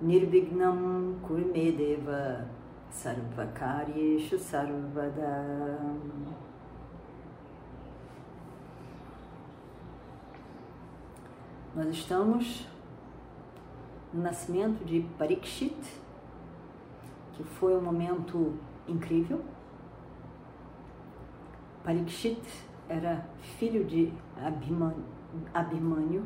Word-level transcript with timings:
Nirvignam 0.00 1.18
Kurmedeva 1.26 2.48
Sarvakaryeshu 2.88 4.38
Sarvada 4.38 5.96
Nós 11.74 11.88
estamos 11.88 12.66
no 14.12 14.22
nascimento 14.22 14.84
de 14.84 15.00
Parikshit, 15.18 15.76
que 17.34 17.44
foi 17.44 17.76
um 17.76 17.80
momento 17.80 18.56
incrível. 18.88 19.40
Parikshit 21.84 22.42
era 22.88 23.24
filho 23.58 23.84
de 23.84 24.12
Abhimanyu, 24.36 25.04
Abhimanyu, 25.52 26.24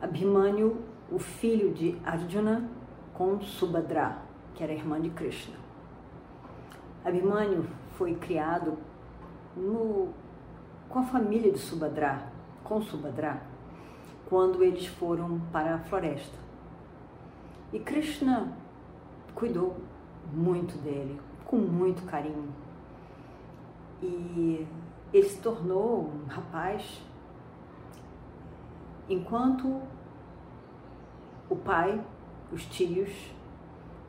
Abhimanyu 0.00 0.85
o 1.10 1.18
filho 1.18 1.72
de 1.72 1.96
Arjuna 2.04 2.68
com 3.14 3.40
Subhadra, 3.40 4.18
que 4.54 4.62
era 4.62 4.72
irmã 4.72 5.00
de 5.00 5.10
Krishna. 5.10 5.56
Abhimanyu 7.04 7.64
foi 7.96 8.14
criado 8.14 8.76
no, 9.56 10.08
com 10.88 10.98
a 10.98 11.04
família 11.04 11.52
de 11.52 11.58
Subhadra, 11.58 12.32
com 12.64 12.82
Subhadra, 12.82 13.40
quando 14.28 14.62
eles 14.62 14.86
foram 14.86 15.40
para 15.52 15.76
a 15.76 15.78
floresta. 15.78 16.36
E 17.72 17.78
Krishna 17.78 18.52
cuidou 19.34 19.76
muito 20.32 20.76
dele, 20.82 21.20
com 21.44 21.56
muito 21.56 22.04
carinho. 22.04 22.48
E 24.02 24.66
ele 25.12 25.28
se 25.28 25.40
tornou 25.40 26.10
um 26.10 26.26
rapaz 26.26 27.02
enquanto 29.08 29.80
o 31.48 31.56
pai, 31.56 32.04
os 32.52 32.64
tios, 32.66 33.10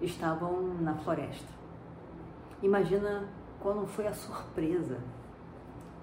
estavam 0.02 0.75
na 0.81 0.93
floresta. 0.95 1.52
Imagina 2.61 3.27
quando 3.59 3.85
foi 3.88 4.07
a 4.07 4.13
surpresa, 4.13 4.99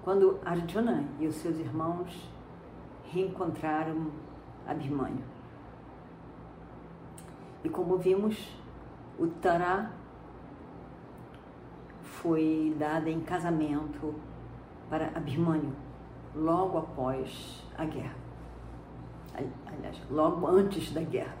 quando 0.03 0.39
Arjuna 0.45 1.03
e 1.19 1.27
os 1.27 1.35
seus 1.35 1.57
irmãos 1.57 2.29
reencontraram 3.11 4.11
Abhimanyu. 4.67 5.23
E 7.63 7.69
como 7.69 7.97
vimos, 7.97 8.55
o 9.17 9.27
Tara 9.27 9.91
foi 12.01 12.75
dada 12.77 13.09
em 13.09 13.21
casamento 13.21 14.13
para 14.89 15.07
Abhimanyu 15.15 15.73
logo 16.35 16.77
após 16.77 17.63
a 17.77 17.85
guerra. 17.85 18.24
Aliás, 19.35 19.97
logo 20.09 20.47
antes 20.47 20.91
da 20.91 21.01
guerra. 21.01 21.35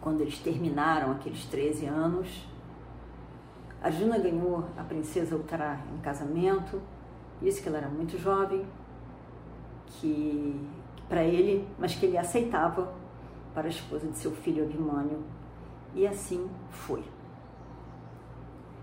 Quando 0.00 0.22
eles 0.22 0.38
terminaram 0.38 1.12
aqueles 1.12 1.44
13 1.44 1.86
anos, 1.86 2.48
Arjuna 3.82 4.18
ganhou 4.18 4.64
a 4.76 4.82
princesa 4.82 5.36
Uttara 5.36 5.80
em 5.94 5.98
casamento, 6.00 6.80
disse 7.40 7.62
que 7.62 7.68
ela 7.68 7.78
era 7.78 7.88
muito 7.88 8.18
jovem, 8.18 8.66
que 9.86 10.68
para 11.08 11.22
ele, 11.22 11.68
mas 11.78 11.94
que 11.94 12.06
ele 12.06 12.16
aceitava 12.16 12.92
para 13.54 13.66
a 13.66 13.70
esposa 13.70 14.06
de 14.06 14.16
seu 14.16 14.32
filho 14.32 14.64
Abhimanyu. 14.64 15.22
E 15.94 16.06
assim 16.06 16.48
foi. 16.70 17.04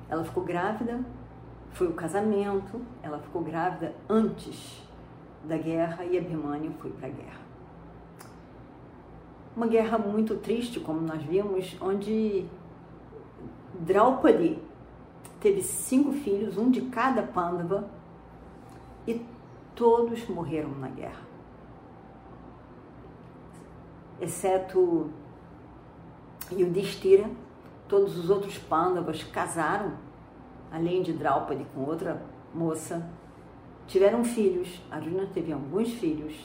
Ela 0.09 0.23
ficou 0.23 0.43
grávida, 0.43 0.99
foi 1.71 1.87
o 1.87 1.93
casamento, 1.93 2.81
ela 3.01 3.19
ficou 3.19 3.41
grávida 3.43 3.93
antes 4.09 4.86
da 5.47 5.57
guerra 5.57 6.05
e 6.05 6.17
Abhimanyu 6.17 6.73
foi 6.79 6.91
para 6.91 7.07
a 7.07 7.11
guerra. 7.11 7.47
Uma 9.55 9.65
guerra 9.65 9.97
muito 9.97 10.35
triste, 10.35 10.79
como 10.79 11.01
nós 11.01 11.21
vimos, 11.23 11.75
onde 11.81 12.45
Draupadi 13.79 14.59
teve 15.39 15.63
cinco 15.63 16.11
filhos, 16.11 16.57
um 16.57 16.69
de 16.69 16.81
cada 16.83 17.23
Pandava, 17.23 17.89
e 19.07 19.25
todos 19.73 20.27
morreram 20.27 20.69
na 20.71 20.89
guerra. 20.89 21.25
Exceto 24.19 25.09
Yudhishthira, 26.51 27.29
todos 27.87 28.17
os 28.17 28.29
outros 28.29 28.57
Pandavas 28.57 29.23
casaram, 29.23 29.93
além 30.71 31.01
de 31.01 31.13
Draupadi 31.13 31.65
com 31.73 31.81
outra 31.81 32.21
moça, 32.53 33.09
tiveram 33.87 34.23
filhos. 34.23 34.81
Arjuna 34.91 35.25
teve 35.27 35.51
alguns 35.51 35.93
filhos 35.93 36.35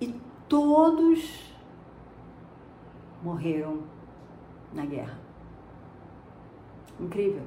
e 0.00 0.14
todos 0.48 1.52
morreram 3.22 3.82
na 4.72 4.84
guerra. 4.84 5.18
Incrível. 7.00 7.42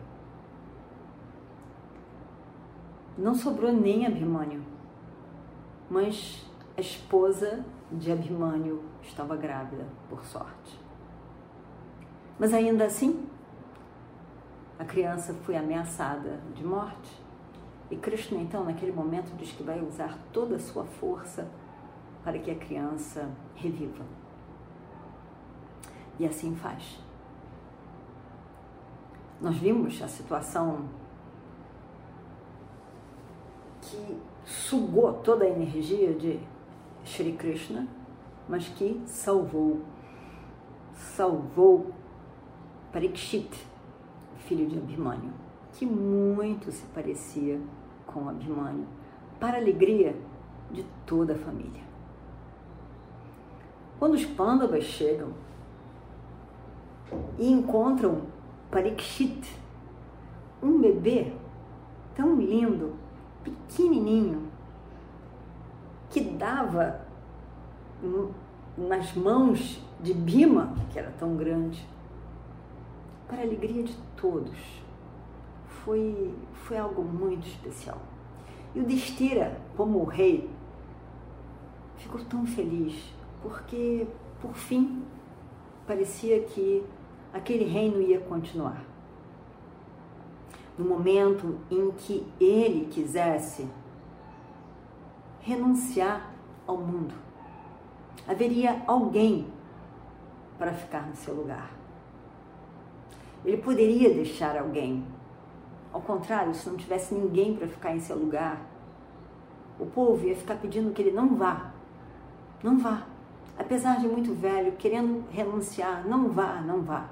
Não 3.18 3.34
sobrou 3.34 3.72
nem 3.72 4.06
Abhimanyu 4.06 4.78
mas 5.90 6.46
a 6.78 6.82
esposa 6.82 7.66
de 7.92 8.12
Abhimanyu 8.12 8.84
estava 9.02 9.36
grávida, 9.36 9.86
por 10.10 10.24
sorte. 10.26 10.80
Mas 12.38 12.54
ainda 12.54 12.86
assim, 12.86 13.28
a 14.78 14.86
criança 14.86 15.34
foi 15.34 15.56
ameaçada 15.56 16.40
de 16.54 16.64
morte. 16.64 17.27
E 17.90 17.96
Krishna, 17.96 18.38
então, 18.40 18.66
naquele 18.66 18.92
momento, 18.92 19.36
diz 19.38 19.52
que 19.52 19.64
vai 19.64 19.82
usar 19.82 20.18
toda 20.34 20.56
a 20.56 20.60
sua 20.60 20.84
força 20.84 21.50
para 22.24 22.38
que 22.38 22.52
a 22.52 22.56
criança 22.56 23.30
reviva. 23.56 24.06
E 26.20 26.26
assim 26.26 26.56
faz. 26.56 27.00
Nós 29.40 29.56
vimos 29.58 30.02
a 30.02 30.08
situação 30.08 30.90
que 33.82 34.18
sugou 34.44 35.14
toda 35.14 35.46
a 35.46 35.50
energia 35.50 36.14
de 36.14 36.40
Shri 37.06 37.34
Krishna, 37.34 37.88
mas 38.50 38.68
que 38.68 39.02
salvou, 39.06 39.82
salvou 40.94 41.94
Parikshit, 42.92 43.50
filho 44.40 44.68
de 44.68 44.78
Abhimanyu, 44.78 45.32
que 45.74 45.86
muito 45.86 46.72
se 46.72 46.86
parecia 46.88 47.62
com 48.08 48.28
Abhimanyu, 48.28 48.88
para 49.40 49.58
a 49.58 49.62
alegria 49.62 50.16
de 50.72 50.84
toda 51.06 51.34
a 51.34 51.38
família. 51.38 51.84
Quando 54.00 54.14
os 54.16 54.26
Pandavas 54.26 54.84
chegam 54.84 55.30
e 57.38 57.52
encontram 57.52 58.24
Parikshit, 58.72 59.48
um 60.62 60.80
bebê 60.80 61.32
tão 62.16 62.36
lindo, 62.36 62.96
pequenininho 63.44 64.48
que 66.10 66.22
dava 66.22 67.02
nas 68.78 69.14
mãos 69.14 69.82
de 70.02 70.14
Bima, 70.14 70.74
que 70.92 71.00
era 71.00 71.12
tão 71.18 71.36
grande, 71.36 71.88
para 73.28 73.40
a 73.40 73.42
alegria 73.42 73.84
de 73.84 73.96
todos. 74.16 74.87
Foi, 75.88 76.36
foi 76.66 76.78
algo 76.78 77.02
muito 77.02 77.48
especial. 77.48 77.98
E 78.76 78.82
o 78.82 78.84
Destira, 78.84 79.58
como 79.78 80.00
o 80.00 80.04
rei, 80.04 80.50
ficou 81.96 82.20
tão 82.26 82.46
feliz, 82.46 83.14
porque, 83.42 84.06
por 84.42 84.54
fim, 84.54 85.06
parecia 85.88 86.42
que 86.42 86.84
aquele 87.34 87.64
reino 87.64 88.02
ia 88.02 88.20
continuar 88.20 88.84
no 90.78 90.84
momento 90.84 91.58
em 91.72 91.90
que 91.92 92.28
ele 92.38 92.88
quisesse 92.88 93.66
renunciar 95.40 96.34
ao 96.68 96.76
mundo. 96.76 97.16
Haveria 98.28 98.84
alguém 98.86 99.48
para 100.60 100.74
ficar 100.74 101.08
no 101.08 101.16
seu 101.16 101.34
lugar. 101.34 101.72
Ele 103.46 103.56
poderia 103.56 104.14
deixar 104.14 104.58
alguém. 104.58 105.16
Ao 105.98 106.04
contrário, 106.04 106.54
se 106.54 106.70
não 106.70 106.78
tivesse 106.78 107.16
ninguém 107.16 107.56
para 107.56 107.68
ficar 107.68 107.96
em 107.96 108.00
seu 108.00 108.16
lugar, 108.16 108.62
o 109.80 109.86
povo 109.88 110.28
ia 110.28 110.36
ficar 110.36 110.56
pedindo 110.58 110.94
que 110.94 111.02
ele 111.02 111.10
não 111.10 111.36
vá. 111.36 111.72
Não 112.62 112.78
vá. 112.78 113.08
apesar 113.58 114.00
de 114.00 114.08
muito 114.08 114.32
velho, 114.36 114.74
querendo 114.74 115.28
renunciar, 115.32 116.08
não 116.08 116.30
vá, 116.30 116.62
não 116.62 116.84
vá. 116.84 117.10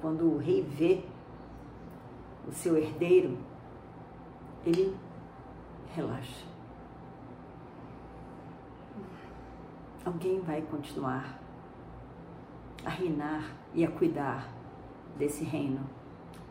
Quando 0.00 0.24
o 0.24 0.38
rei 0.38 0.62
vê 0.62 1.04
o 2.48 2.52
seu 2.52 2.78
herdeiro, 2.78 3.36
ele 4.64 4.96
relaxa. 5.94 6.46
Alguém 10.02 10.40
vai 10.40 10.62
continuar 10.62 11.38
a 12.86 12.88
reinar 12.88 13.54
e 13.74 13.84
a 13.84 13.90
cuidar 13.90 14.48
desse 15.18 15.44
reino, 15.44 15.80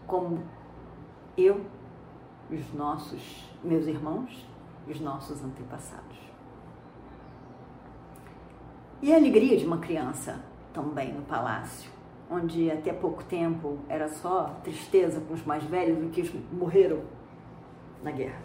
como 0.06 0.59
eu, 1.42 1.62
os 2.50 2.74
nossos, 2.74 3.50
meus 3.64 3.86
irmãos 3.86 4.46
e 4.88 4.92
os 4.92 5.00
nossos 5.00 5.44
antepassados. 5.44 6.18
E 9.02 9.14
a 9.14 9.16
alegria 9.16 9.58
de 9.58 9.66
uma 9.66 9.78
criança 9.78 10.44
também 10.74 11.14
no 11.14 11.22
palácio, 11.22 11.90
onde 12.30 12.70
até 12.70 12.92
pouco 12.92 13.24
tempo 13.24 13.80
era 13.88 14.10
só 14.10 14.60
tristeza 14.64 15.22
com 15.22 15.34
os 15.34 15.46
mais 15.46 15.64
velhos 15.64 15.98
do 16.00 16.10
que 16.10 16.24
morreram 16.52 17.02
na 18.04 18.12
guerra. 18.12 18.42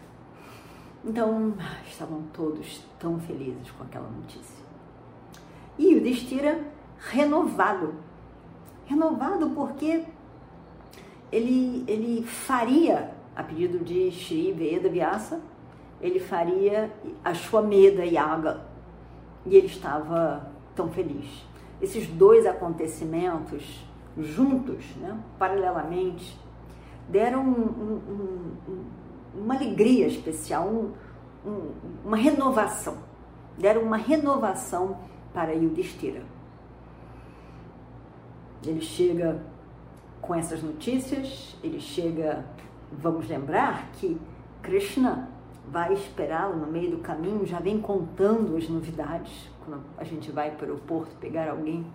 Então, 1.04 1.54
estavam 1.86 2.22
todos 2.32 2.82
tão 2.98 3.18
felizes 3.18 3.70
com 3.72 3.84
aquela 3.84 4.08
notícia. 4.08 4.64
E 5.78 5.94
o 5.96 6.00
Destira 6.00 6.64
renovado. 6.98 7.94
Renovado 8.86 9.50
porque 9.50 10.04
ele, 11.30 11.84
ele 11.86 12.22
faria, 12.22 13.10
a 13.34 13.42
pedido 13.42 13.78
de 13.78 14.10
Shri 14.10 14.52
Veda 14.52 14.88
Vyasa, 14.88 15.40
ele 16.00 16.20
faria 16.20 16.92
a 17.24 17.32
Shwameda 17.32 18.04
Yaga, 18.04 18.62
e 19.46 19.56
ele 19.56 19.66
estava 19.66 20.50
tão 20.74 20.90
feliz. 20.90 21.46
Esses 21.80 22.06
dois 22.06 22.46
acontecimentos 22.46 23.84
juntos, 24.16 24.84
né, 24.96 25.18
paralelamente, 25.38 26.38
deram 27.08 27.42
um, 27.42 27.62
um, 27.62 28.54
um, 28.68 28.84
uma 29.42 29.54
alegria 29.54 30.06
especial, 30.06 30.92
uma 32.04 32.16
renovação. 32.16 32.96
Deram 33.58 33.82
uma 33.82 33.96
renovação 33.96 34.98
para 35.32 35.52
Yudhishthira. 35.52 36.22
Ele 38.64 38.80
chega 38.80 39.42
com 40.24 40.34
essas 40.34 40.62
notícias, 40.62 41.54
ele 41.62 41.78
chega, 41.78 42.44
vamos 42.90 43.28
lembrar 43.28 43.90
que 43.92 44.18
Krishna 44.62 45.28
vai 45.68 45.92
esperá-lo 45.92 46.56
no 46.56 46.66
meio 46.66 46.92
do 46.92 46.98
caminho, 46.98 47.44
já 47.46 47.60
vem 47.60 47.78
contando 47.78 48.56
as 48.56 48.66
novidades. 48.66 49.50
Quando 49.62 49.82
a 49.98 50.04
gente 50.04 50.32
vai 50.32 50.50
para 50.50 50.66
o 50.66 50.70
aeroporto 50.70 51.14
pegar 51.16 51.50
alguém 51.50 51.86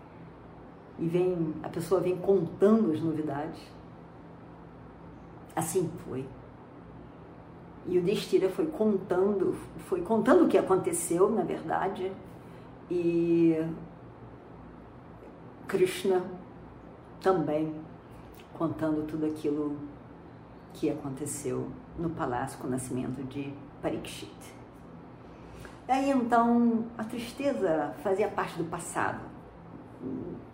e 0.99 1.07
vem, 1.07 1.55
a 1.63 1.69
pessoa 1.69 1.99
vem 1.99 2.17
contando 2.17 2.91
as 2.91 3.01
novidades. 3.01 3.59
Assim 5.55 5.89
foi. 6.05 6.23
E 7.87 7.97
o 7.97 8.03
Destira 8.03 8.49
foi 8.49 8.67
contando, 8.67 9.55
foi 9.87 10.01
contando 10.01 10.45
o 10.45 10.47
que 10.47 10.57
aconteceu, 10.57 11.31
na 11.31 11.41
verdade, 11.41 12.11
e 12.91 13.59
Krishna 15.67 16.23
também 17.21 17.88
contando 18.59 19.07
tudo 19.07 19.25
aquilo 19.25 19.77
que 20.73 20.89
aconteceu 20.89 21.71
no 21.97 22.09
palácio 22.09 22.59
com 22.59 22.67
o 22.67 22.69
nascimento 22.69 23.23
de 23.23 23.53
Parikshit. 23.81 24.29
Aí 25.87 26.11
então 26.11 26.85
a 26.97 27.03
tristeza 27.05 27.95
fazia 28.03 28.27
parte 28.27 28.57
do 28.57 28.65
passado, 28.65 29.21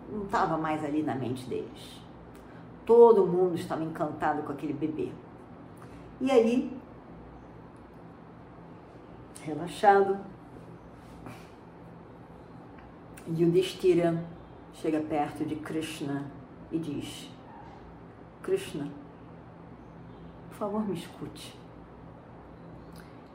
não 0.10 0.24
estava 0.24 0.56
mais 0.56 0.86
ali 0.86 1.02
na 1.02 1.16
mente 1.16 1.50
deles. 1.50 2.00
Todo 2.86 3.26
mundo 3.26 3.56
estava 3.56 3.84
encantado 3.84 4.44
com 4.44 4.52
aquele 4.54 4.74
bebê. 4.74 5.12
E 6.22 6.32
aí, 6.32 6.80
relaxado, 9.42 10.20
Yudhishthira 13.28 14.24
chega 14.76 15.00
perto 15.00 15.44
de 15.44 15.56
Krishna 15.56 16.32
e 16.72 16.78
diz: 16.78 17.35
Krishna, 18.46 18.92
por 20.50 20.58
favor, 20.58 20.88
me 20.88 20.94
escute. 20.94 21.58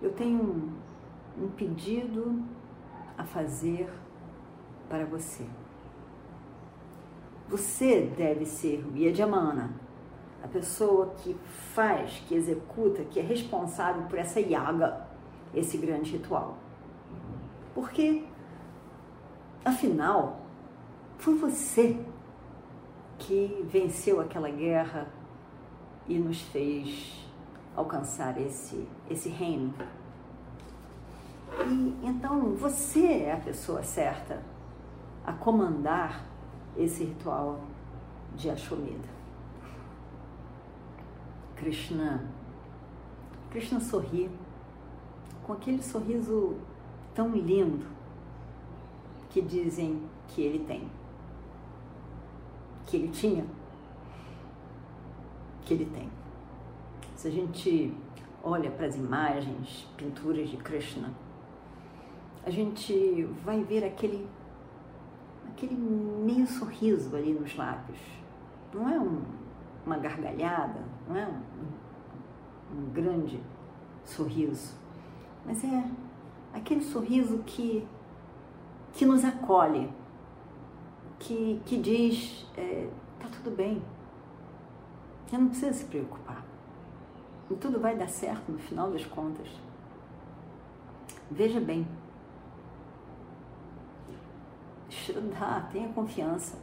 Eu 0.01 0.12
tenho 0.12 0.41
um, 0.41 1.45
um 1.47 1.49
pedido 1.49 2.41
a 3.19 3.25
fazer 3.25 3.91
para 4.89 5.05
você. 5.05 5.45
Você 7.49 8.03
deve 8.17 8.47
ser 8.47 8.87
o 8.87 8.97
Yajamana, 8.97 9.75
a 10.45 10.47
pessoa 10.47 11.12
que 11.17 11.35
faz, 11.75 12.23
que 12.29 12.37
executa, 12.37 13.03
que 13.03 13.19
é 13.19 13.23
responsável 13.23 14.05
por 14.05 14.17
essa 14.17 14.39
yaga, 14.39 15.09
esse 15.53 15.77
grande 15.77 16.12
ritual. 16.12 16.57
Porque, 17.75 18.25
afinal, 19.65 20.43
foi 21.19 21.37
você 21.37 21.99
que 23.20 23.67
venceu 23.70 24.20
aquela 24.20 24.50
guerra 24.50 25.08
e 26.08 26.19
nos 26.19 26.40
fez 26.40 27.25
alcançar 27.76 28.40
esse, 28.40 28.88
esse 29.08 29.28
reino. 29.28 29.75
E 31.67 32.06
então 32.06 32.55
você 32.56 33.06
é 33.06 33.32
a 33.32 33.37
pessoa 33.37 33.82
certa 33.82 34.43
a 35.25 35.32
comandar 35.32 36.25
esse 36.76 37.05
ritual 37.05 37.61
de 38.34 38.50
Ashwamedha. 38.50 39.20
Krishna, 41.56 42.25
Krishna 43.50 43.81
sorri 43.81 44.31
com 45.43 45.52
aquele 45.52 45.82
sorriso 45.82 46.56
tão 47.14 47.32
lindo 47.32 47.87
que 49.28 49.43
dizem 49.43 50.02
que 50.28 50.40
ele 50.40 50.64
tem 50.64 50.88
que 52.90 52.96
ele 52.96 53.08
tinha, 53.08 53.46
que 55.62 55.75
ele 55.75 55.84
tem. 55.87 56.10
Se 57.14 57.28
a 57.28 57.31
gente 57.31 57.94
olha 58.42 58.69
para 58.69 58.87
as 58.87 58.96
imagens, 58.96 59.87
pinturas 59.96 60.48
de 60.48 60.56
Krishna, 60.56 61.14
a 62.44 62.50
gente 62.50 63.25
vai 63.44 63.62
ver 63.62 63.84
aquele, 63.84 64.26
aquele 65.50 65.76
meio 65.76 66.47
sorriso 66.49 67.14
ali 67.14 67.32
nos 67.32 67.56
lábios. 67.56 68.00
Não 68.75 68.88
é 68.88 68.99
um, 68.99 69.23
uma 69.87 69.97
gargalhada, 69.97 70.82
não 71.09 71.16
é 71.16 71.28
um, 71.28 72.76
um 72.76 72.90
grande 72.90 73.40
sorriso, 74.04 74.75
mas 75.47 75.62
é 75.62 75.85
aquele 76.52 76.82
sorriso 76.82 77.38
que, 77.47 77.87
que 78.94 79.06
nos 79.06 79.25
acolhe, 79.25 79.88
que, 81.21 81.62
que 81.65 81.79
diz: 81.79 82.47
é, 82.57 82.89
tá 83.21 83.29
tudo 83.29 83.55
bem, 83.55 83.81
você 85.27 85.39
não 85.39 85.49
precisa 85.49 85.73
se 85.73 85.85
preocupar, 85.85 86.45
e 87.49 87.55
tudo 87.55 87.79
vai 87.79 87.97
dar 87.97 88.09
certo 88.09 88.50
no 88.50 88.59
final 88.59 88.91
das 88.91 89.05
contas. 89.07 89.49
Veja 91.31 91.61
bem, 91.61 91.87
Shraddha, 94.89 95.69
tenha 95.71 95.89
confiança, 95.93 96.59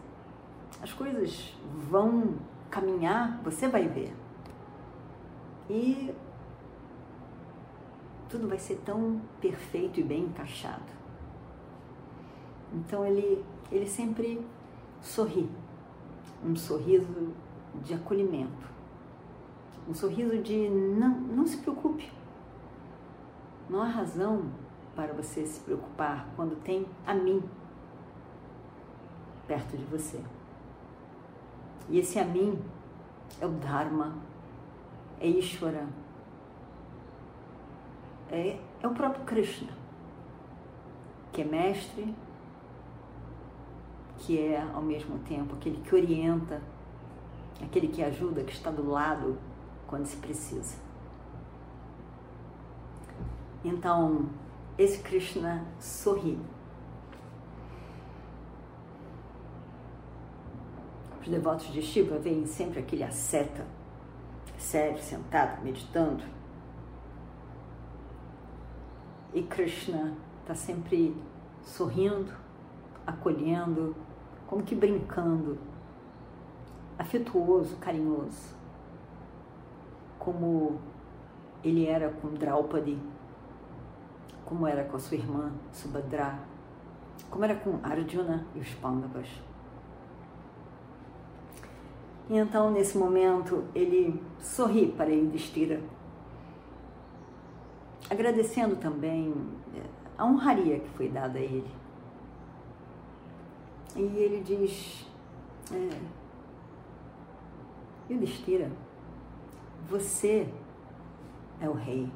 as 0.81 0.91
coisas 0.91 1.55
vão 1.89 2.35
caminhar, 2.69 3.39
você 3.43 3.67
vai 3.67 3.87
ver. 3.87 4.13
E 5.69 6.13
tudo 8.29 8.47
vai 8.47 8.59
ser 8.59 8.75
tão 8.85 9.21
perfeito 9.39 9.99
e 9.99 10.03
bem 10.03 10.23
encaixado. 10.23 10.97
Então 12.73 13.05
ele, 13.05 13.43
ele 13.71 13.87
sempre 13.87 14.45
sorri, 15.01 15.49
um 16.43 16.55
sorriso 16.55 17.33
de 17.75 17.93
acolhimento, 17.93 18.67
um 19.87 19.93
sorriso 19.93 20.37
de 20.41 20.69
não, 20.69 21.09
não 21.09 21.45
se 21.45 21.57
preocupe. 21.57 22.11
Não 23.69 23.81
há 23.81 23.87
razão 23.87 24.49
para 24.95 25.13
você 25.13 25.45
se 25.45 25.59
preocupar 25.59 26.27
quando 26.35 26.55
tem 26.63 26.85
a 27.05 27.13
mim 27.13 27.43
perto 29.47 29.77
de 29.77 29.83
você. 29.85 30.21
E 31.89 31.99
esse 31.99 32.19
a 32.19 32.25
mim 32.25 32.59
é 33.39 33.45
o 33.45 33.51
Dharma, 33.51 34.15
é 35.19 35.27
Ishvara, 35.27 35.87
é, 38.29 38.59
é 38.81 38.87
o 38.87 38.93
próprio 38.93 39.23
Krishna, 39.25 39.71
que 41.31 41.41
é 41.41 41.45
mestre 41.45 42.13
que 44.19 44.39
é 44.39 44.61
ao 44.73 44.81
mesmo 44.81 45.19
tempo 45.19 45.55
aquele 45.55 45.81
que 45.81 45.95
orienta, 45.95 46.61
aquele 47.61 47.87
que 47.87 48.03
ajuda, 48.03 48.43
que 48.43 48.51
está 48.51 48.71
do 48.71 48.89
lado 48.89 49.37
quando 49.87 50.05
se 50.05 50.17
precisa. 50.17 50.75
Então, 53.63 54.29
esse 54.77 55.01
Krishna 55.01 55.65
sorri. 55.79 56.39
Os 61.21 61.27
devotos 61.27 61.67
de 61.73 61.81
Shiva 61.81 62.17
veem 62.19 62.45
sempre 62.45 62.79
aquele 62.79 63.03
asceta, 63.03 63.65
sério, 64.57 65.01
sentado, 65.01 65.61
meditando. 65.63 66.23
E 69.33 69.43
Krishna 69.43 70.15
está 70.41 70.55
sempre 70.55 71.15
sorrindo, 71.61 72.31
acolhendo, 73.05 73.95
como 74.47 74.63
que 74.63 74.73
brincando, 74.73 75.57
afetuoso, 76.97 77.75
carinhoso, 77.77 78.55
como 80.17 80.79
ele 81.63 81.85
era 81.85 82.09
com 82.09 82.29
Draupadi, 82.29 82.97
como 84.45 84.65
era 84.65 84.85
com 84.85 84.95
a 84.95 84.99
sua 84.99 85.17
irmã 85.17 85.51
Subhadra, 85.73 86.39
como 87.29 87.43
era 87.43 87.55
com 87.55 87.79
Arjuna 87.83 88.47
e 88.55 88.59
os 88.59 88.73
Pandavas. 88.75 89.27
E 92.29 92.37
então, 92.37 92.71
nesse 92.71 92.97
momento, 92.97 93.65
ele 93.75 94.21
sorri 94.39 94.87
para 94.91 95.09
Yudhishthira, 95.09 95.81
agradecendo 98.09 98.75
também 98.77 99.33
eh, 99.75 99.81
a 100.17 100.25
honraria 100.25 100.79
que 100.79 100.89
foi 100.89 101.09
dada 101.09 101.39
a 101.39 101.41
ele. 101.41 101.71
E 103.97 104.01
ele 104.01 104.43
diz, 104.43 105.07
é, 105.73 105.89
Yudhishthira, 108.13 108.71
você 109.89 110.47
é 111.59 111.67
o 111.67 111.73
rei. 111.73 112.07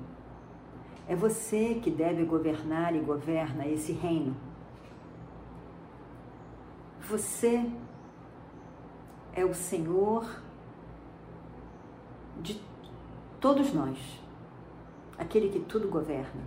É 1.07 1.15
você 1.15 1.79
que 1.81 1.89
deve 1.89 2.23
governar 2.23 2.95
e 2.95 2.99
governa 2.99 3.65
esse 3.65 3.93
reino. 3.93 4.35
Você 7.09 7.67
é 9.33 9.43
o 9.43 9.53
Senhor 9.55 10.23
de 12.39 12.61
todos 13.39 13.73
nós, 13.73 13.97
aquele 15.17 15.49
que 15.49 15.59
tudo 15.61 15.89
governa. 15.89 16.41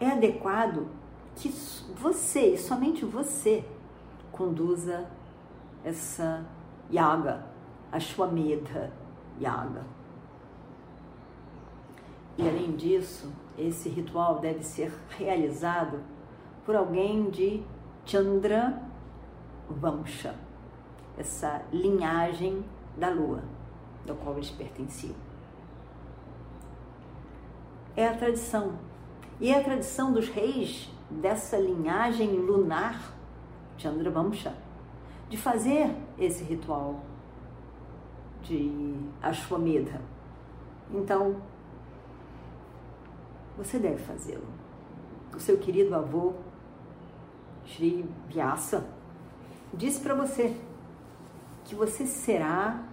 É 0.00 0.10
adequado 0.10 0.88
que 1.36 1.48
você, 1.96 2.56
somente 2.56 3.04
você, 3.04 3.64
conduza 4.30 5.06
essa 5.84 6.44
yaga, 6.92 7.44
a 7.90 8.00
Shwamedha 8.00 8.92
Yaga. 9.40 9.84
E 12.36 12.48
além 12.48 12.72
disso, 12.72 13.32
esse 13.56 13.88
ritual 13.88 14.40
deve 14.40 14.64
ser 14.64 14.92
realizado 15.10 16.00
por 16.64 16.74
alguém 16.74 17.30
de 17.30 17.62
Chandra 18.04 18.82
Vamsha, 19.68 20.34
essa 21.16 21.62
linhagem 21.72 22.64
da 22.96 23.10
lua, 23.10 23.44
da 24.04 24.14
qual 24.14 24.34
eles 24.36 24.50
pertenciam. 24.50 25.14
É 27.96 28.08
a 28.08 28.16
tradição. 28.16 28.78
E 29.40 29.50
é 29.50 29.60
a 29.60 29.64
tradição 29.64 30.12
dos 30.12 30.28
reis 30.28 30.90
dessa 31.10 31.56
linhagem 31.56 32.30
lunar, 32.36 33.12
Chandra 33.76 34.10
Vamsha, 34.10 34.54
de 35.28 35.36
fazer 35.36 35.94
esse 36.18 36.44
ritual 36.44 37.00
de 38.42 38.94
Ashwamedha. 39.22 40.00
Então, 40.90 41.36
você 43.56 43.78
deve 43.78 43.98
fazê-lo. 43.98 44.46
O 45.34 45.40
seu 45.40 45.58
querido 45.58 45.94
avô, 45.94 46.34
Sri 47.66 48.04
Vyasa, 48.28 48.86
disse 49.72 50.00
para 50.00 50.14
você 50.14 50.56
que 51.64 51.74
você 51.74 52.06
será 52.06 52.84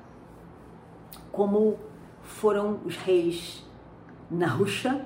como 1.31 1.77
foram 2.23 2.79
os 2.85 2.95
reis 2.97 3.65
Nahusha, 4.29 5.05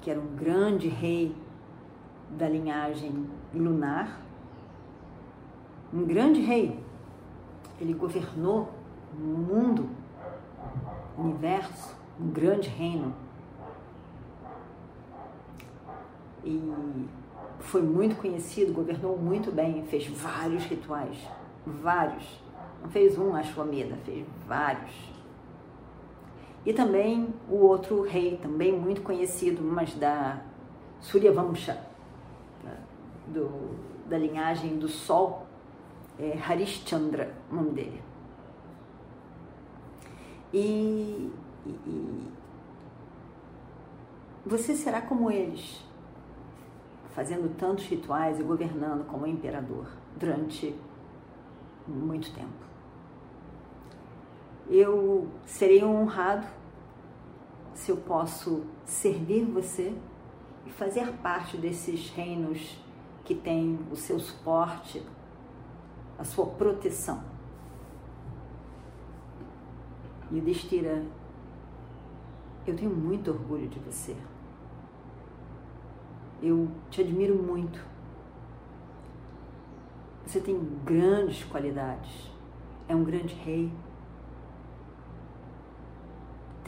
que 0.00 0.10
era 0.10 0.20
um 0.20 0.36
grande 0.36 0.88
rei 0.88 1.34
da 2.30 2.48
linhagem 2.48 3.26
lunar, 3.54 4.20
um 5.92 6.04
grande 6.04 6.40
rei. 6.40 6.78
Ele 7.80 7.94
governou 7.94 8.68
o 9.14 9.20
mundo, 9.20 9.88
o 11.16 11.22
universo, 11.22 11.96
um 12.20 12.28
grande 12.28 12.68
reino. 12.68 13.14
E 16.44 17.06
foi 17.60 17.82
muito 17.82 18.16
conhecido, 18.16 18.72
governou 18.72 19.16
muito 19.16 19.52
bem, 19.52 19.84
fez 19.86 20.06
vários 20.08 20.64
rituais, 20.64 21.18
vários. 21.66 22.40
Não 22.82 22.88
fez 22.88 23.18
um 23.18 23.34
Ashwamedha, 23.34 23.96
fez 24.04 24.26
vários. 24.46 24.92
E 26.64 26.72
também 26.72 27.28
o 27.48 27.56
outro 27.56 28.02
rei, 28.02 28.36
também 28.36 28.72
muito 28.72 29.02
conhecido, 29.02 29.62
mas 29.62 29.94
da 29.94 30.40
Suryavamsha, 31.00 31.80
do, 33.26 33.76
da 34.08 34.18
linhagem 34.18 34.78
do 34.78 34.88
Sol, 34.88 35.46
é 36.18 36.38
Harishchandra, 36.38 37.34
o 37.50 37.54
nome 37.54 37.70
dele. 37.70 38.02
E, 40.52 41.30
e, 41.66 41.70
e 41.70 42.32
você 44.44 44.74
será 44.74 45.02
como 45.02 45.30
eles 45.30 45.84
fazendo 47.10 47.54
tantos 47.56 47.84
rituais 47.86 48.38
e 48.38 48.42
governando 48.42 49.04
como 49.06 49.26
imperador 49.26 49.88
durante 50.16 50.74
muito 51.86 52.32
tempo. 52.32 52.68
Eu 54.68 55.28
serei 55.44 55.82
honrado 55.82 56.46
se 57.74 57.90
eu 57.90 57.96
posso 57.96 58.64
servir 58.84 59.44
você 59.44 59.94
fazer 60.68 61.12
parte 61.18 61.56
desses 61.56 62.10
reinos 62.10 62.78
que 63.24 63.34
têm 63.34 63.78
o 63.90 63.96
seu 63.96 64.18
suporte, 64.18 65.02
a 66.18 66.24
sua 66.24 66.46
proteção. 66.46 67.22
Destira, 70.30 71.04
eu 72.66 72.76
tenho 72.76 72.90
muito 72.90 73.30
orgulho 73.30 73.68
de 73.68 73.78
você. 73.78 74.14
Eu 76.42 76.68
te 76.90 77.00
admiro 77.00 77.34
muito. 77.34 77.82
Você 80.24 80.40
tem 80.40 80.58
grandes 80.84 81.44
qualidades. 81.44 82.30
É 82.86 82.94
um 82.94 83.04
grande 83.04 83.34
rei. 83.34 83.72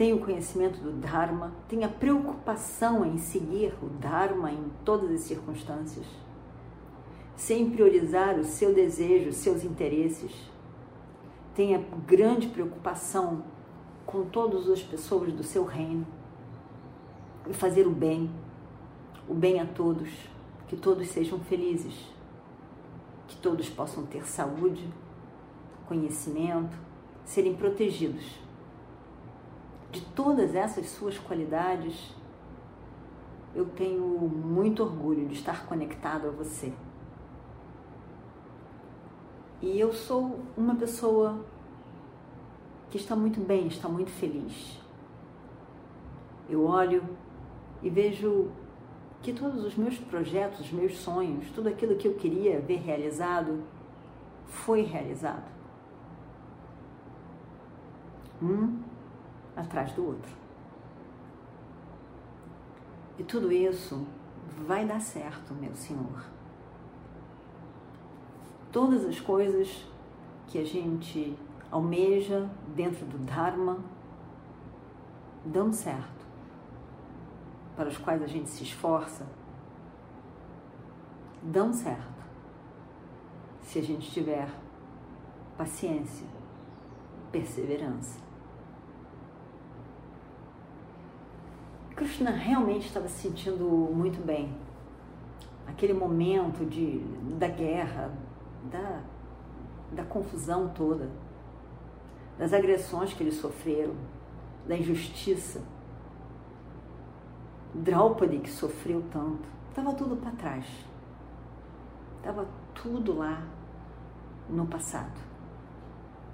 Tem 0.01 0.13
o 0.13 0.19
conhecimento 0.19 0.79
do 0.79 0.93
Dharma, 0.93 1.53
tem 1.67 1.83
a 1.83 1.87
preocupação 1.87 3.05
em 3.05 3.19
seguir 3.19 3.71
o 3.83 3.85
Dharma 3.85 4.51
em 4.51 4.71
todas 4.83 5.11
as 5.11 5.21
circunstâncias, 5.21 6.07
sem 7.35 7.69
priorizar 7.69 8.39
o 8.39 8.43
seu 8.43 8.73
desejo, 8.73 9.29
os 9.29 9.35
seus 9.35 9.63
interesses. 9.63 10.31
Tem 11.53 11.75
a 11.75 11.77
grande 12.07 12.47
preocupação 12.47 13.43
com 14.03 14.25
todas 14.25 14.67
as 14.71 14.81
pessoas 14.81 15.31
do 15.33 15.43
seu 15.43 15.65
reino 15.65 16.07
e 17.47 17.53
fazer 17.53 17.85
o 17.85 17.91
bem 17.91 18.27
o 19.29 19.35
bem 19.35 19.59
a 19.59 19.67
todos, 19.67 20.09
que 20.67 20.75
todos 20.75 21.09
sejam 21.09 21.39
felizes, 21.41 22.11
que 23.27 23.37
todos 23.37 23.69
possam 23.69 24.03
ter 24.07 24.25
saúde, 24.25 24.91
conhecimento, 25.87 26.75
serem 27.23 27.53
protegidos. 27.53 28.49
De 29.91 30.01
todas 30.01 30.55
essas 30.55 30.87
suas 30.89 31.17
qualidades, 31.19 32.15
eu 33.53 33.65
tenho 33.65 34.07
muito 34.07 34.81
orgulho 34.81 35.27
de 35.27 35.33
estar 35.33 35.65
conectado 35.65 36.27
a 36.27 36.31
você. 36.31 36.73
E 39.61 39.79
eu 39.79 39.93
sou 39.93 40.39
uma 40.57 40.75
pessoa 40.75 41.45
que 42.89 42.97
está 42.97 43.15
muito 43.15 43.39
bem, 43.39 43.67
está 43.67 43.87
muito 43.87 44.11
feliz. 44.11 44.79
Eu 46.49 46.65
olho 46.65 47.03
e 47.81 47.89
vejo 47.89 48.49
que 49.21 49.33
todos 49.33 49.63
os 49.63 49.75
meus 49.75 49.97
projetos, 49.97 50.61
os 50.61 50.71
meus 50.71 50.97
sonhos, 50.97 51.49
tudo 51.51 51.69
aquilo 51.69 51.95
que 51.95 52.07
eu 52.07 52.15
queria 52.15 52.59
ver 52.59 52.77
realizado, 52.77 53.63
foi 54.47 54.81
realizado. 54.81 55.49
Um 58.41 58.90
atrás 59.55 59.91
do 59.93 60.05
outro. 60.05 60.31
E 63.17 63.23
tudo 63.23 63.51
isso 63.51 64.05
vai 64.65 64.85
dar 64.85 64.99
certo, 64.99 65.53
meu 65.53 65.75
Senhor. 65.75 66.25
Todas 68.71 69.05
as 69.05 69.19
coisas 69.19 69.85
que 70.47 70.57
a 70.57 70.65
gente 70.65 71.37
almeja 71.69 72.49
dentro 72.75 73.05
do 73.05 73.17
Dharma 73.19 73.77
dão 75.45 75.71
certo 75.71 76.25
para 77.75 77.89
os 77.89 77.97
quais 77.97 78.21
a 78.21 78.27
gente 78.27 78.49
se 78.49 78.63
esforça, 78.63 79.25
dão 81.41 81.73
certo. 81.73 82.11
se 83.63 83.79
a 83.79 83.81
gente 83.81 84.11
tiver 84.11 84.49
paciência, 85.57 86.27
perseverança. 87.31 88.19
Krishna 92.01 92.31
realmente 92.31 92.87
estava 92.87 93.07
se 93.07 93.21
sentindo 93.21 93.63
muito 93.63 94.25
bem. 94.25 94.51
Aquele 95.67 95.93
momento 95.93 96.65
de, 96.65 96.97
da 97.37 97.47
guerra, 97.47 98.11
da, 98.71 99.03
da 99.91 100.03
confusão 100.03 100.69
toda, 100.69 101.11
das 102.39 102.53
agressões 102.53 103.13
que 103.13 103.21
eles 103.21 103.35
sofreram, 103.35 103.93
da 104.67 104.75
injustiça. 104.75 105.61
Draupadi 107.71 108.39
que 108.39 108.49
sofreu 108.49 109.03
tanto, 109.11 109.47
estava 109.69 109.93
tudo 109.93 110.15
para 110.15 110.31
trás. 110.31 110.65
Estava 112.17 112.47
tudo 112.73 113.15
lá 113.15 113.43
no 114.49 114.65
passado. 114.65 115.21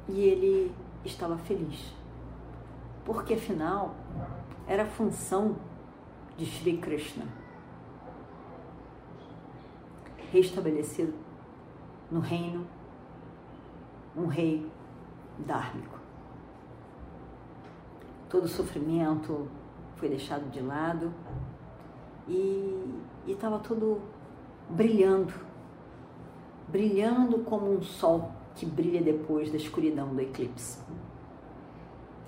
E 0.08 0.18
ele 0.18 0.74
estava 1.04 1.38
feliz. 1.38 1.94
Porque 3.04 3.34
afinal 3.34 3.94
era 4.68 4.84
a 4.84 4.86
função 4.86 5.56
de 6.38 6.46
Sri 6.46 6.78
Krishna 6.78 7.26
restabelecer 10.32 11.10
no 12.12 12.20
reino 12.20 12.68
um 14.16 14.26
rei 14.26 14.70
dármico. 15.38 15.98
Todo 18.30 18.44
o 18.44 18.48
sofrimento 18.48 19.48
foi 19.96 20.10
deixado 20.10 20.50
de 20.52 20.60
lado 20.60 21.14
e 22.28 23.02
estava 23.26 23.60
tudo 23.60 24.02
brilhando, 24.70 25.34
brilhando 26.68 27.40
como 27.40 27.72
um 27.72 27.82
sol 27.82 28.32
que 28.54 28.66
brilha 28.66 29.02
depois 29.02 29.50
da 29.50 29.56
escuridão 29.56 30.14
do 30.14 30.20
eclipse. 30.20 30.80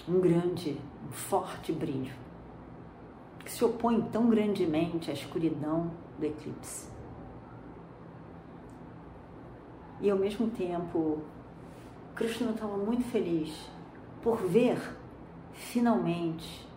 Um 0.08 0.22
grande, 0.22 0.80
um 1.06 1.12
forte 1.12 1.74
brilho 1.74 2.14
que 3.50 3.56
se 3.56 3.66
opõe 3.66 4.00
tão 4.00 4.30
grandemente 4.30 5.10
à 5.10 5.14
escuridão 5.14 5.90
do 6.20 6.26
eclipse. 6.26 6.88
E 10.00 10.08
ao 10.08 10.18
mesmo 10.20 10.52
tempo, 10.52 11.24
Krishna 12.14 12.52
estava 12.52 12.78
muito 12.78 13.04
feliz 13.06 13.52
por 14.22 14.38
ver 14.38 14.80
finalmente 15.52 16.68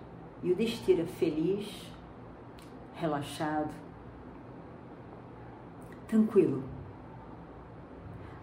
Yudhishthira 0.42 1.04
feliz, 1.04 1.92
relaxado, 2.94 3.70
tranquilo. 6.08 6.64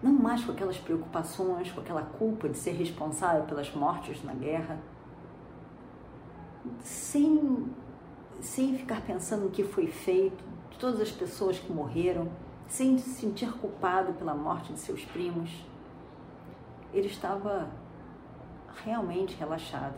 Não 0.04 0.14
mais 0.14 0.46
com 0.46 0.52
aquelas 0.52 0.78
preocupações, 0.78 1.72
com 1.72 1.82
aquela 1.82 2.04
culpa 2.04 2.48
de 2.48 2.58
ser 2.60 2.74
responsável 2.74 3.46
pelas 3.46 3.74
mortes 3.74 4.24
na 4.24 4.36
guerra, 4.36 4.80
sem 6.80 7.68
sem 8.42 8.78
ficar 8.78 9.02
pensando 9.02 9.46
no 9.46 9.50
que 9.50 9.64
foi 9.64 9.88
feito, 9.88 10.44
de 10.70 10.78
todas 10.78 11.02
as 11.02 11.12
pessoas 11.12 11.60
que 11.60 11.72
morreram, 11.72 12.30
sem 12.68 12.98
se 12.98 13.10
sentir 13.10 13.52
culpado 13.54 14.14
pela 14.14 14.34
morte 14.34 14.72
de 14.74 14.80
seus 14.80 15.04
primos. 15.04 15.66
Ele 16.94 17.08
estava 17.08 17.70
realmente 18.84 19.36
relaxado. 19.36 19.96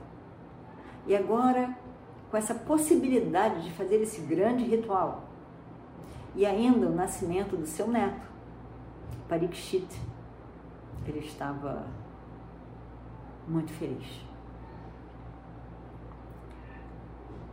E 1.06 1.16
agora, 1.16 1.76
com 2.30 2.38
essa 2.38 2.56
possibilidade 2.56 3.64
de 3.64 3.72
fazer 3.72 4.02
esse 4.02 4.22
grande 4.22 4.64
ritual, 4.64 5.24
e 6.36 6.46
ainda 6.46 6.88
o 6.88 6.96
nascimento 6.96 7.58
do 7.58 7.66
seu 7.66 7.88
neto, 7.88 8.30
Parikshit, 9.28 9.88
ele 11.06 11.20
estava 11.20 11.86
muito 13.48 13.72
feliz. 13.74 14.31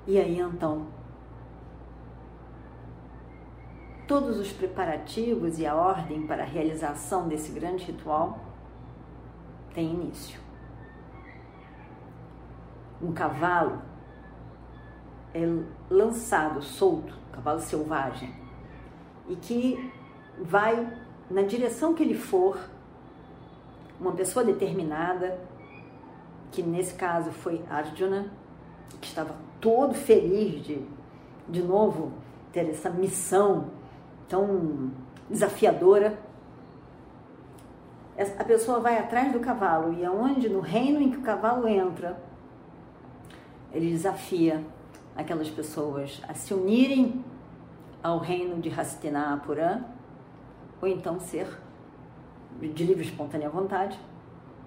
E 0.09 0.19
aí 0.19 0.41
então, 0.41 0.87
todos 4.07 4.39
os 4.39 4.51
preparativos 4.51 5.59
e 5.59 5.67
a 5.67 5.75
ordem 5.75 6.27
para 6.27 6.45
a 6.45 6.47
realização 6.47 7.29
desse 7.29 7.53
grande 7.53 7.85
ritual 7.85 8.41
têm 9.75 9.93
início. 9.93 10.41
Um 13.03 13.13
cavalo 13.13 13.83
é 15.35 15.41
lançado, 15.91 16.63
solto, 16.63 17.13
cavalo 17.31 17.61
selvagem, 17.61 18.35
e 19.29 19.37
que 19.37 19.93
vai 20.41 20.91
na 21.31 21.43
direção 21.43 21.93
que 21.93 22.03
ele 22.03 22.17
for, 22.17 22.59
uma 24.01 24.13
pessoa 24.13 24.43
determinada, 24.43 25.39
que 26.51 26.63
nesse 26.63 26.95
caso 26.95 27.31
foi 27.31 27.63
Arjuna, 27.69 28.33
que 29.03 29.07
estava 29.07 29.48
todo 29.61 29.95
feliz 29.95 30.65
de, 30.65 30.83
de 31.49 31.63
novo, 31.63 32.13
ter 32.53 32.69
essa 32.69 32.91
missão 32.91 33.71
tão 34.29 34.91
desafiadora. 35.29 36.19
A 38.39 38.45
pessoa 38.45 38.81
vai 38.81 38.99
atrás 38.99 39.33
do 39.33 39.41
cavalo 39.41 39.93
e 39.93 40.05
aonde 40.05 40.49
no 40.49 40.61
reino 40.61 41.01
em 41.01 41.11
que 41.11 41.19
o 41.19 41.23
cavalo 41.23 41.69
entra, 41.69 42.21
ele 43.73 43.91
desafia 43.91 44.65
aquelas 45.15 45.49
pessoas 45.49 46.21
a 46.27 46.35
se 46.35 46.53
unirem 46.53 47.25
ao 48.03 48.19
reino 48.19 48.61
de 48.61 48.71
Hastinapura, 48.71 49.85
ou 50.81 50.89
então 50.89 51.19
ser 51.21 51.47
de 52.61 52.85
livre 52.85 53.05
espontânea 53.05 53.49
vontade, 53.49 53.99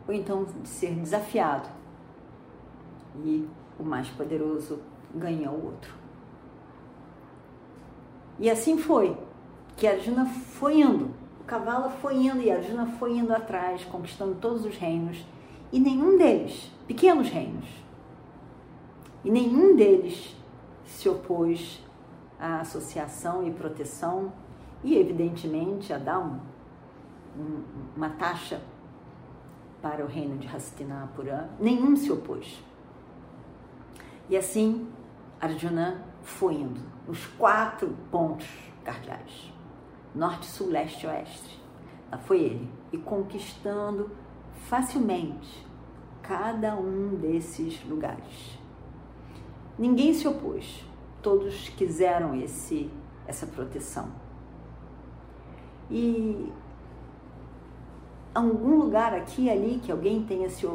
ou 0.07 0.13
então 0.13 0.45
ser 0.63 0.93
desafiado. 0.95 1.69
E 3.23 3.47
o 3.81 3.83
mais 3.83 4.07
poderoso 4.09 4.79
ganha 5.13 5.49
o 5.49 5.65
outro. 5.65 5.93
E 8.39 8.49
assim 8.49 8.77
foi, 8.77 9.17
que 9.75 9.87
Arjuna 9.87 10.25
foi 10.25 10.81
indo, 10.81 11.09
o 11.39 11.43
cavalo 11.43 11.89
foi 11.89 12.15
indo 12.15 12.41
e 12.41 12.51
Arjuna 12.51 12.85
foi 12.85 13.17
indo 13.17 13.33
atrás, 13.33 13.83
conquistando 13.83 14.35
todos 14.35 14.65
os 14.65 14.77
reinos, 14.77 15.25
e 15.71 15.79
nenhum 15.79 16.17
deles, 16.17 16.71
pequenos 16.87 17.29
reinos, 17.29 17.67
e 19.23 19.31
nenhum 19.31 19.75
deles 19.75 20.35
se 20.85 21.09
opôs 21.09 21.83
à 22.39 22.59
associação 22.59 23.47
e 23.47 23.51
proteção 23.51 24.31
e, 24.83 24.95
evidentemente, 24.95 25.93
a 25.93 25.97
dar 25.97 26.19
um, 26.19 26.39
um, 27.39 27.63
uma 27.95 28.09
taxa 28.09 28.61
para 29.81 30.03
o 30.03 30.07
reino 30.07 30.37
de 30.37 30.47
Hastinapura. 30.47 31.49
Nenhum 31.59 31.95
se 31.95 32.11
opôs. 32.11 32.63
E 34.31 34.37
assim, 34.37 34.87
Arjuna 35.41 36.05
foi 36.23 36.53
indo 36.53 36.79
nos 37.05 37.27
quatro 37.27 37.89
pontos 38.09 38.47
cardeais: 38.81 39.51
norte, 40.15 40.45
sul, 40.45 40.69
leste 40.69 41.05
oeste. 41.05 41.61
Lá 42.09 42.17
foi 42.17 42.39
ele 42.39 42.71
e 42.93 42.97
conquistando 42.97 44.09
facilmente 44.69 45.67
cada 46.23 46.77
um 46.77 47.15
desses 47.15 47.83
lugares. 47.83 48.57
Ninguém 49.77 50.13
se 50.13 50.25
opôs, 50.25 50.85
todos 51.21 51.67
quiseram 51.67 52.33
esse, 52.33 52.89
essa 53.27 53.45
proteção. 53.45 54.13
E 55.89 56.49
algum 58.33 58.77
lugar 58.77 59.13
aqui 59.13 59.49
ali 59.49 59.81
que 59.83 59.91
alguém 59.91 60.23
tenha 60.23 60.49
se, 60.49 60.65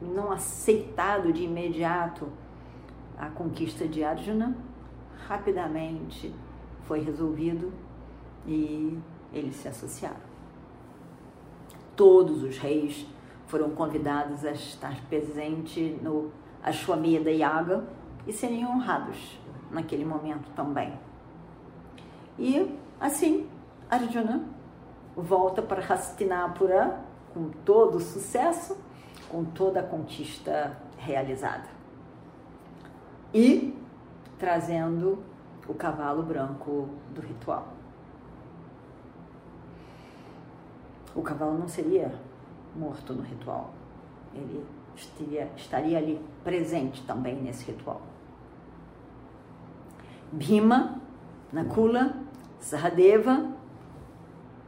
não 0.00 0.30
aceitado 0.30 1.32
de 1.32 1.44
imediato 1.44 2.28
a 3.16 3.28
conquista 3.28 3.86
de 3.86 4.04
Arjuna, 4.04 4.56
rapidamente 5.26 6.32
foi 6.84 7.00
resolvido 7.00 7.72
e 8.46 8.98
eles 9.32 9.56
se 9.56 9.68
associaram. 9.68 10.28
Todos 11.96 12.42
os 12.42 12.58
reis 12.58 13.06
foram 13.46 13.70
convidados 13.70 14.44
a 14.44 14.52
estar 14.52 15.00
presentes 15.08 16.00
no 16.00 16.30
Ashwamedha 16.62 17.30
Yaga 17.30 17.84
e 18.26 18.32
serem 18.32 18.64
honrados 18.66 19.38
naquele 19.70 20.04
momento 20.04 20.48
também. 20.54 20.92
E 22.38 22.78
assim, 23.00 23.48
Arjuna 23.90 24.44
volta 25.16 25.60
para 25.60 25.82
Hastinapura 25.82 27.00
com 27.34 27.50
todo 27.64 27.98
sucesso 27.98 28.76
com 29.28 29.44
toda 29.44 29.80
a 29.80 29.82
conquista 29.82 30.76
realizada. 30.96 31.68
E 33.32 33.76
trazendo 34.38 35.22
o 35.68 35.74
cavalo 35.74 36.22
branco 36.22 36.88
do 37.14 37.20
ritual. 37.20 37.68
O 41.14 41.22
cavalo 41.22 41.58
não 41.58 41.68
seria 41.68 42.14
morto 42.76 43.12
no 43.12 43.22
ritual, 43.22 43.72
ele 44.32 44.64
estaria, 44.94 45.50
estaria 45.56 45.98
ali 45.98 46.20
presente 46.44 47.04
também 47.04 47.34
nesse 47.36 47.64
ritual. 47.64 48.00
Bhima, 50.30 51.00
Nakula, 51.52 52.14
Sahadeva 52.60 53.50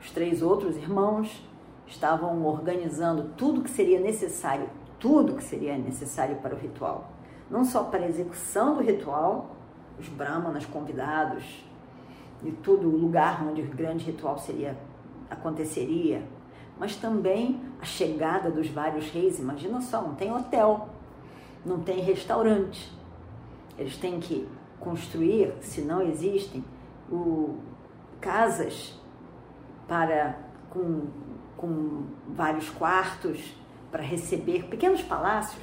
Os 0.00 0.10
três 0.10 0.40
outros 0.42 0.76
irmãos 0.76 1.44
estavam 1.90 2.46
organizando 2.46 3.32
tudo 3.36 3.62
que 3.62 3.70
seria 3.70 4.00
necessário, 4.00 4.70
tudo 4.98 5.34
que 5.34 5.44
seria 5.44 5.76
necessário 5.76 6.36
para 6.36 6.54
o 6.54 6.58
ritual. 6.58 7.10
Não 7.50 7.64
só 7.64 7.84
para 7.84 8.04
a 8.04 8.08
execução 8.08 8.76
do 8.76 8.82
ritual, 8.82 9.56
os 9.98 10.08
brahmanas 10.08 10.64
convidados 10.64 11.64
e 12.42 12.52
todo 12.52 12.88
o 12.88 12.96
lugar 12.96 13.44
onde 13.46 13.60
o 13.60 13.66
grande 13.66 14.04
ritual 14.04 14.38
seria 14.38 14.78
aconteceria, 15.28 16.22
mas 16.78 16.96
também 16.96 17.60
a 17.80 17.84
chegada 17.84 18.50
dos 18.50 18.68
vários 18.68 19.08
reis. 19.10 19.38
Imagina 19.38 19.80
só, 19.80 20.00
não 20.00 20.14
tem 20.14 20.32
hotel, 20.32 20.88
não 21.64 21.80
tem 21.80 22.00
restaurante. 22.00 22.90
Eles 23.76 23.96
têm 23.96 24.18
que 24.18 24.48
construir, 24.78 25.52
se 25.60 25.82
não 25.82 26.02
existem, 26.02 26.64
o, 27.10 27.58
casas 28.20 28.98
para 29.86 30.38
com, 30.70 31.08
com 31.60 32.04
vários 32.26 32.70
quartos 32.70 33.54
para 33.92 34.02
receber 34.02 34.64
pequenos 34.64 35.02
palácios, 35.02 35.62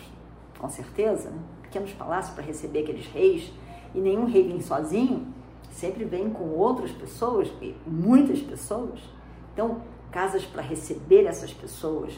com 0.60 0.70
certeza, 0.70 1.32
né? 1.32 1.40
pequenos 1.64 1.92
palácios 1.92 2.36
para 2.36 2.44
receber 2.44 2.84
aqueles 2.84 3.08
reis. 3.08 3.52
E 3.96 4.00
nenhum 4.00 4.26
rei 4.26 4.48
vem 4.48 4.62
sozinho, 4.62 5.26
sempre 5.72 6.06
vem 6.06 6.30
com 6.30 6.50
outras 6.50 6.92
pessoas, 6.92 7.52
muitas 7.86 8.40
pessoas. 8.42 9.00
Então, 9.54 9.82
casas 10.12 10.46
para 10.46 10.62
receber 10.62 11.26
essas 11.26 11.52
pessoas, 11.52 12.14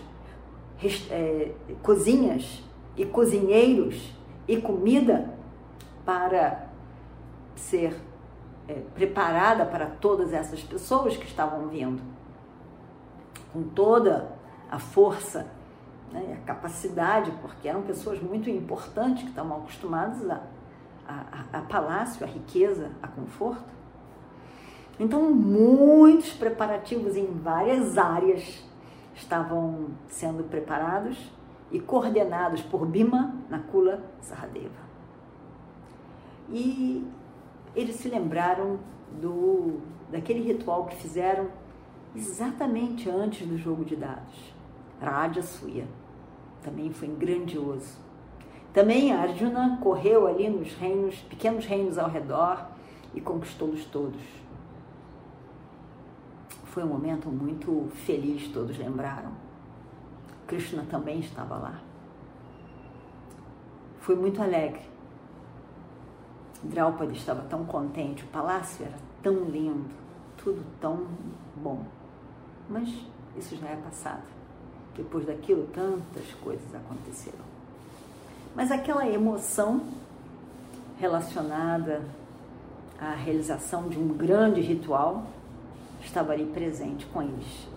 é, 1.10 1.54
cozinhas 1.82 2.62
e 2.98 3.06
cozinheiros 3.06 4.12
e 4.46 4.58
comida 4.58 5.34
para 6.06 6.68
ser 7.56 7.96
é, 8.68 8.74
preparada 8.94 9.66
para 9.66 9.86
todas 9.86 10.34
essas 10.34 10.62
pessoas 10.62 11.16
que 11.16 11.26
estavam 11.26 11.70
vindo, 11.70 12.02
com 13.52 13.64
toda 13.64 14.32
a 14.70 14.80
força 14.80 15.48
né, 16.12 16.38
a 16.42 16.46
capacidade, 16.46 17.32
porque 17.42 17.68
eram 17.68 17.82
pessoas 17.84 18.22
muito 18.22 18.50
importantes 18.50 19.24
que 19.24 19.30
estavam 19.30 19.58
acostumadas 19.58 20.28
a, 20.30 20.42
a, 21.08 21.60
a 21.60 21.62
palácio, 21.62 22.26
a 22.26 22.30
riqueza, 22.30 22.92
a 23.02 23.08
conforto. 23.08 23.80
Então, 25.00 25.32
muitos 25.32 26.34
preparativos 26.34 27.16
em 27.16 27.28
várias 27.28 27.98
áreas 27.98 28.64
estavam 29.16 29.90
sendo 30.08 30.44
preparados 30.44 31.32
e 31.72 31.80
coordenados 31.80 32.62
por 32.62 32.86
Bima 32.86 33.34
Nakula 33.50 34.04
Sahadeva. 34.22 34.90
E 36.50 37.08
eles 37.76 37.96
se 37.96 38.10
lembraram 38.10 38.80
do 39.22 39.80
daquele 40.12 40.42
ritual 40.42 40.86
que 40.86 40.96
fizeram 40.96 41.50
exatamente 42.16 43.10
antes 43.10 43.48
do 43.48 43.58
jogo 43.58 43.86
de 43.86 43.96
dados. 43.96 44.54
Rajasuya. 45.02 45.88
Também 46.62 46.92
foi 46.92 47.08
grandioso. 47.08 47.98
Também 48.74 49.12
Arjuna 49.12 49.80
correu 49.82 50.28
ali 50.28 50.50
nos 50.50 50.74
reinos, 50.76 51.16
pequenos 51.22 51.66
reinos 51.66 51.98
ao 51.98 52.10
redor 52.10 52.68
e 53.14 53.22
conquistou-os 53.22 53.86
todos. 53.86 54.22
Foi 56.66 56.84
um 56.84 56.88
momento 56.88 57.30
muito 57.30 57.90
feliz, 58.06 58.48
todos 58.50 58.78
lembraram. 58.78 59.32
Krishna 60.46 60.86
também 60.90 61.20
estava 61.20 61.58
lá. 61.58 61.82
Foi 64.00 64.16
muito 64.16 64.42
alegre. 64.42 64.82
Draupadi 66.62 67.18
estava 67.18 67.42
tão 67.44 67.66
contente, 67.66 68.24
o 68.24 68.28
palácio 68.28 68.86
era 68.86 68.98
tão 69.24 69.46
lindo, 69.46 69.90
tudo 70.38 70.64
tão 70.80 71.08
bom. 71.56 71.84
Mas 72.70 72.90
isso 73.38 73.56
já 73.58 73.68
é 73.70 73.76
passado. 73.76 74.24
Depois 74.96 75.26
daquilo, 75.26 75.68
tantas 75.74 76.32
coisas 76.44 76.76
aconteceram. 76.76 77.40
Mas 78.56 78.72
aquela 78.72 79.08
emoção 79.08 79.82
relacionada 81.00 82.02
à 83.00 83.12
realização 83.14 83.88
de 83.88 83.98
um 83.98 84.10
grande 84.10 84.62
ritual 84.62 85.26
estava 86.04 86.34
ali 86.34 86.46
presente 86.46 87.06
com 87.08 87.22
eles. 87.22 87.68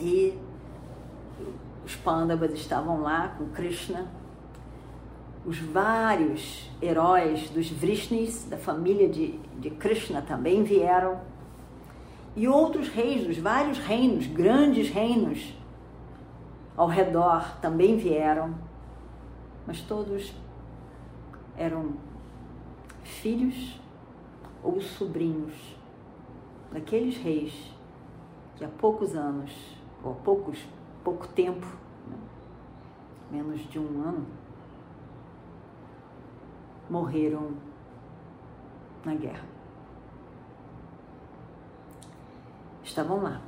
E 0.00 0.36
os 1.84 1.94
Pandavas 1.94 2.52
estavam 2.52 3.00
lá 3.00 3.34
com 3.38 3.46
Krishna, 3.50 4.06
os 5.44 5.58
vários 5.58 6.68
heróis 6.82 7.48
dos 7.50 7.70
Vrishnis, 7.70 8.44
da 8.44 8.56
família 8.56 9.08
de, 9.08 9.38
de 9.60 9.70
Krishna, 9.70 10.20
também 10.20 10.64
vieram 10.64 11.20
e 12.36 12.46
outros 12.46 12.88
reis 12.88 13.26
dos 13.26 13.38
vários 13.38 13.78
reinos, 13.78 14.26
grandes 14.26 14.90
reinos 14.90 15.54
ao 16.76 16.86
redor 16.86 17.56
também 17.62 17.96
vieram, 17.96 18.54
mas 19.66 19.80
todos 19.80 20.34
eram 21.56 21.94
filhos 23.02 23.80
ou 24.62 24.78
sobrinhos 24.82 25.54
daqueles 26.70 27.16
reis 27.16 27.72
que 28.56 28.64
há 28.64 28.68
poucos 28.68 29.16
anos, 29.16 29.52
ou 30.04 30.12
há 30.12 30.14
poucos, 30.16 30.58
pouco 31.02 31.26
tempo, 31.28 31.66
né? 32.06 32.16
menos 33.30 33.60
de 33.70 33.78
um 33.78 34.02
ano, 34.02 34.26
morreram 36.90 37.52
na 39.04 39.14
guerra. 39.14 39.55
Estavam 42.86 43.22
lá. 43.22 43.42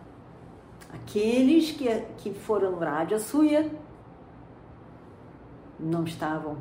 Aqueles 0.93 1.71
que, 1.73 1.89
que 2.19 2.33
foram 2.33 2.73
no 2.73 2.79
Raja 2.79 3.19
Suya 3.19 3.71
não 5.79 6.05
estavam, 6.05 6.57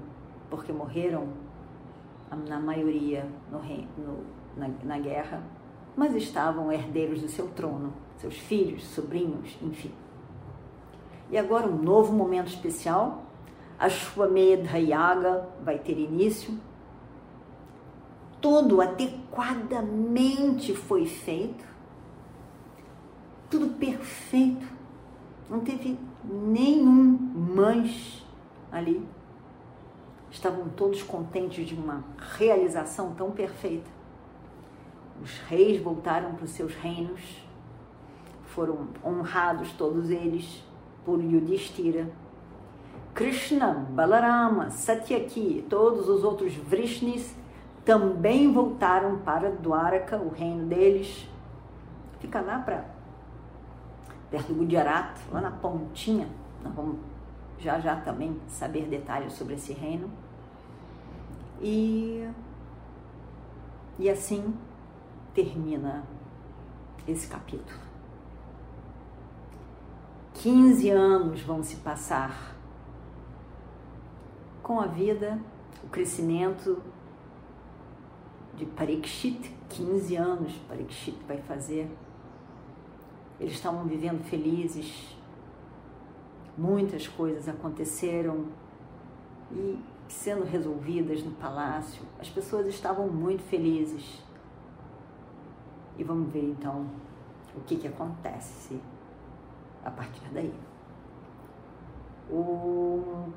porque 0.50 0.72
morreram, 0.72 1.28
na 2.48 2.60
maioria, 2.60 3.26
no, 3.52 3.60
no, 3.60 4.24
na, 4.56 4.70
na 4.84 5.00
guerra, 5.00 5.42
mas 5.96 6.14
estavam 6.16 6.72
herdeiros 6.72 7.22
do 7.22 7.30
seu 7.30 7.48
trono, 7.50 7.94
seus 8.18 8.38
filhos, 8.38 8.84
sobrinhos, 8.88 9.58
enfim. 9.62 9.92
E 11.32 11.38
agora 11.38 11.68
um 11.68 11.82
novo 11.82 12.14
momento 12.14 12.48
especial, 12.48 13.24
a 13.80 13.90
Shwamedha 13.90 14.78
Yaga 14.78 15.48
vai 15.64 15.80
ter 15.80 15.98
início. 15.98 16.54
Tudo 18.42 18.82
adequadamente 18.82 20.76
foi 20.76 21.06
feito 21.06 21.77
tudo 23.50 23.76
perfeito. 23.78 24.66
Não 25.50 25.62
teve 25.62 25.98
nenhum 26.24 27.18
manche 27.56 28.24
ali. 28.72 29.06
Estavam 30.30 30.68
todos 30.70 31.02
contentes 31.04 31.66
de 31.66 31.74
uma 31.74 32.04
realização 32.38 33.14
tão 33.14 33.32
perfeita. 33.32 33.90
Os 35.22 35.40
reis 35.40 35.82
voltaram 35.82 36.36
para 36.36 36.46
os 36.46 36.52
seus 36.52 36.76
reinos, 36.76 37.42
foram 38.46 38.90
honrados 39.04 39.72
todos 39.72 40.12
eles 40.12 40.64
por 41.04 41.24
Yudhishthira. 41.24 42.08
Krishna, 43.16 43.88
Balarama, 43.90 44.70
Satyaki, 44.70 45.66
todos 45.68 46.08
os 46.08 46.24
outros 46.24 46.54
Vrishnis 46.54 47.36
também 47.84 48.52
voltaram 48.52 49.18
para 49.20 49.50
Dwaraka, 49.50 50.18
o 50.18 50.30
reino 50.30 50.68
deles. 50.68 51.28
Fica 52.20 52.42
lá 52.42 52.60
para 52.60 52.97
perto 54.30 54.54
do 54.54 54.66
Gujarat, 54.66 55.18
lá 55.32 55.42
na 55.42 55.52
pontinha. 55.52 56.28
Nós 56.64 56.74
vamos 56.74 56.98
já 57.60 57.80
já 57.80 57.96
também 57.96 58.40
saber 58.48 58.88
detalhes 58.88 59.34
sobre 59.34 59.56
esse 59.56 59.74
reino. 59.74 60.10
E, 61.62 62.28
e 63.98 64.10
assim 64.10 64.54
termina 65.34 66.04
esse 67.08 67.28
capítulo. 67.28 67.88
15 70.36 70.90
anos 70.92 71.42
vão 71.42 71.64
se 71.64 71.78
passar 71.78 72.56
com 74.62 74.80
a 74.80 74.86
vida, 74.86 75.40
o 75.84 75.88
crescimento 75.88 76.82
de 78.56 78.66
Parikshit, 78.66 79.56
15 79.70 80.16
anos 80.16 80.54
Parikshit 80.68 81.18
vai 81.28 81.38
fazer 81.38 81.90
eles 83.40 83.54
estavam 83.54 83.86
vivendo 83.86 84.24
felizes, 84.24 85.16
muitas 86.58 87.08
coisas 87.08 87.48
aconteceram 87.48 88.46
e 89.52 89.80
sendo 90.08 90.44
resolvidas 90.44 91.24
no 91.24 91.32
palácio, 91.32 92.02
as 92.20 92.30
pessoas 92.30 92.68
estavam 92.68 93.08
muito 93.08 93.44
felizes. 93.44 94.24
E 95.98 96.04
vamos 96.04 96.32
ver 96.32 96.44
então 96.44 96.88
o 97.56 97.62
que, 97.62 97.76
que 97.76 97.88
acontece 97.88 98.80
a 99.84 99.92
partir 99.92 100.22
daí. 100.32 100.54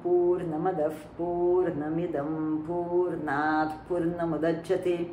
Purnamadav 0.03 0.95
Purnamidam 1.17 2.63
Purnat 2.67 3.77
Purnamudachyate 3.87 5.13